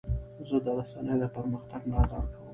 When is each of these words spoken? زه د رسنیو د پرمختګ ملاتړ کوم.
زه 0.47 0.57
د 0.65 0.67
رسنیو 0.77 1.19
د 1.21 1.23
پرمختګ 1.35 1.81
ملاتړ 1.91 2.23
کوم. 2.33 2.45